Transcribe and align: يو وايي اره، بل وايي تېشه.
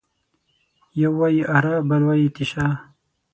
يو 1.01 1.11
وايي 1.19 1.41
اره، 1.57 1.75
بل 1.89 2.01
وايي 2.07 2.27
تېشه. 2.35 2.67